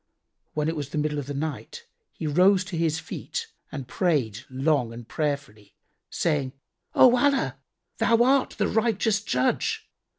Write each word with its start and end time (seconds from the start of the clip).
When 0.55 0.67
it 0.67 0.75
was 0.75 0.89
the 0.89 0.97
middle 0.97 1.19
of 1.19 1.27
the 1.27 1.33
night, 1.35 1.85
he 2.13 2.25
rose 2.25 2.63
to 2.63 2.75
his 2.75 2.97
feet 2.97 3.45
and 3.71 3.87
prayed 3.87 4.45
long 4.49 4.91
and 4.93 5.07
prayerfully, 5.07 5.75
saying, 6.09 6.53
"O 6.95 7.15
Allah, 7.15 7.59
Thou 7.99 8.23
art 8.23 8.55
the 8.57 8.67
Righteous 8.67 9.21
Judge. 9.21 9.87